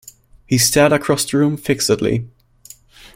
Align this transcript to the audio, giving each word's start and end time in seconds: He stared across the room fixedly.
He 0.47 0.57
stared 0.57 0.91
across 0.93 1.29
the 1.29 1.37
room 1.37 1.57
fixedly. 1.57 2.27